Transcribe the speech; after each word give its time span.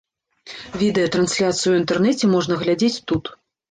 Відэатрансляцыю 0.83 1.59
ў 1.71 1.79
інтэрнэце 1.85 2.35
можна 2.37 2.53
глядзець 2.67 2.95
тут. 3.11 3.35